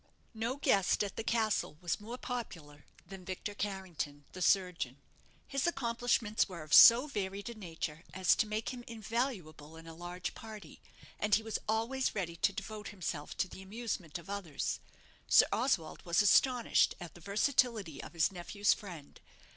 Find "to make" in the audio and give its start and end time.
8.37-8.69